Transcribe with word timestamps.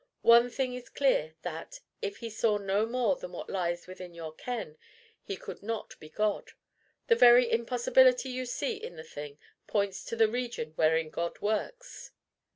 One 0.23 0.49
thing 0.49 0.73
is 0.73 0.89
clear, 0.89 1.35
that, 1.43 1.79
if 2.01 2.17
he 2.17 2.31
saw 2.31 2.57
no 2.57 2.87
more 2.87 3.17
than 3.17 3.33
what 3.33 3.51
lies 3.51 3.85
within 3.85 4.15
your 4.15 4.33
ken, 4.33 4.75
he 5.21 5.37
could 5.37 5.61
not 5.61 5.93
be 5.99 6.09
God. 6.09 6.53
The 7.05 7.15
very 7.15 7.51
impossibility 7.51 8.29
you 8.29 8.47
see 8.47 8.77
in 8.77 8.95
the 8.95 9.03
thing 9.03 9.37
points 9.67 10.03
to 10.05 10.15
the 10.15 10.27
region 10.27 10.71
wherein 10.75 11.11
God 11.11 11.39
works." 11.39 12.13